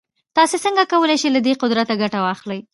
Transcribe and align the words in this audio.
تاسې 0.35 0.55
څنګه 0.65 0.83
کولای 0.91 1.17
شئ 1.21 1.29
له 1.33 1.41
دې 1.45 1.53
قدرته 1.61 1.93
ګټه 2.01 2.19
واخلئ. 2.25 2.59